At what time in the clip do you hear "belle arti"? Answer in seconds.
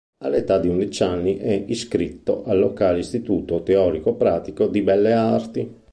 4.81-5.75